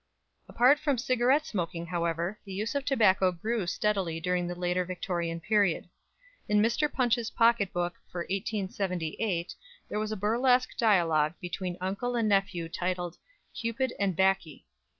Apart 0.49 0.79
from 0.79 0.97
cigarette 0.97 1.45
smoking, 1.45 1.85
however, 1.85 2.39
the 2.43 2.51
use 2.51 2.73
of 2.73 2.83
tobacco 2.83 3.31
grew 3.31 3.67
steadily 3.67 4.19
during 4.19 4.47
the 4.47 4.55
later 4.57 4.83
Victorian 4.83 5.39
period. 5.39 5.87
In 6.49 6.59
"Mr. 6.59 6.91
Punch's 6.91 7.29
Pocket 7.29 7.71
Book" 7.71 7.93
for 8.11 8.21
1878 8.21 9.53
there 9.89 9.99
was 9.99 10.11
a 10.11 10.17
burlesque 10.17 10.75
dialogue 10.75 11.35
between 11.39 11.77
uncle 11.79 12.15
and 12.15 12.27
nephew 12.27 12.65
entitled 12.65 13.19
"Cupid 13.53 13.93
and 13.99 14.15
'Baccy." 14.15 14.65